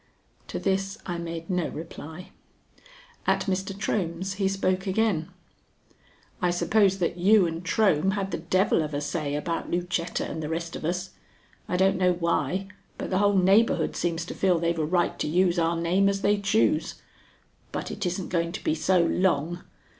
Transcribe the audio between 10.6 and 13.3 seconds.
of us. I don't know why, but the